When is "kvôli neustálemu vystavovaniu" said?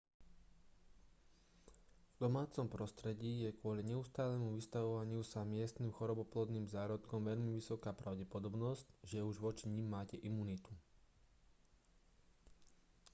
3.59-5.21